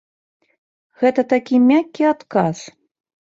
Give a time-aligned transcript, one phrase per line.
[1.01, 2.57] Гэта такі мяккі адказ.